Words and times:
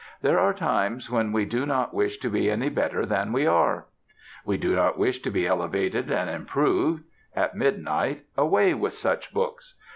There 0.23 0.39
are 0.39 0.51
times 0.51 1.11
when 1.11 1.31
we 1.31 1.45
do 1.45 1.63
not 1.63 1.93
wish 1.93 2.17
to 2.21 2.29
be 2.31 2.49
any 2.49 2.69
better 2.69 3.05
than 3.05 3.31
we 3.31 3.45
are. 3.45 3.85
We 4.43 4.57
do 4.57 4.73
not 4.73 4.97
wish 4.97 5.19
to 5.21 5.29
be 5.29 5.45
elevated 5.45 6.09
and 6.11 6.27
improved. 6.27 7.03
At 7.35 7.53
midnight, 7.53 8.25
away 8.35 8.73
with 8.73 8.93
such 8.95 9.31
books! 9.31 9.75